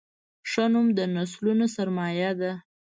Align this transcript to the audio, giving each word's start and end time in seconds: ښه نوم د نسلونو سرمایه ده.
ښه 0.51 0.65
نوم 0.73 0.87
د 0.97 0.99
نسلونو 1.15 1.65
سرمایه 1.75 2.31
ده. 2.41 2.51